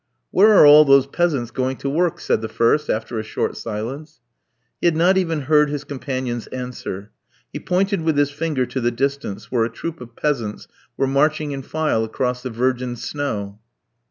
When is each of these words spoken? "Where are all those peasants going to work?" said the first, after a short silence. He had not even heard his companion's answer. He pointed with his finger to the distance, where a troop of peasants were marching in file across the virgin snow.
"Where 0.31 0.51
are 0.55 0.65
all 0.65 0.83
those 0.83 1.05
peasants 1.05 1.51
going 1.51 1.77
to 1.77 1.87
work?" 1.87 2.19
said 2.19 2.41
the 2.41 2.49
first, 2.49 2.89
after 2.89 3.19
a 3.19 3.23
short 3.23 3.55
silence. 3.55 4.19
He 4.79 4.87
had 4.87 4.95
not 4.95 5.15
even 5.15 5.41
heard 5.41 5.69
his 5.69 5.83
companion's 5.83 6.47
answer. 6.47 7.11
He 7.53 7.59
pointed 7.59 8.01
with 8.01 8.17
his 8.17 8.31
finger 8.31 8.65
to 8.65 8.81
the 8.81 8.89
distance, 8.89 9.51
where 9.51 9.63
a 9.63 9.69
troop 9.69 10.01
of 10.01 10.15
peasants 10.15 10.67
were 10.97 11.05
marching 11.05 11.51
in 11.51 11.61
file 11.61 12.03
across 12.03 12.41
the 12.41 12.49
virgin 12.49 12.95
snow. 12.95 13.59